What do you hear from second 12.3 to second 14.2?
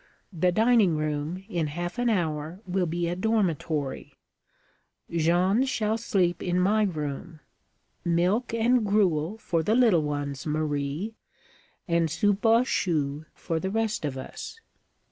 aux choux for the rest of